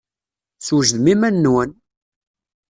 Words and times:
Swejdem 0.59 1.05
iman-nwen! 1.13 1.71